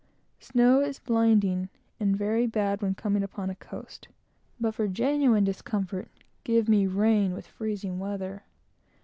Snow 0.39 0.79
is 0.81 0.97
blinding, 0.97 1.69
and 1.99 2.17
very 2.17 2.47
bad 2.47 2.81
when 2.81 2.95
coming 2.95 3.21
upon 3.21 3.51
a 3.51 3.55
coast, 3.55 4.07
but, 4.59 4.73
for 4.73 4.87
genuine 4.87 5.43
discomfort, 5.43 6.09
give 6.43 6.67
me 6.67 6.87
rain 6.87 7.33
with 7.33 7.45
freezing 7.45 7.99
weather. 7.99 8.41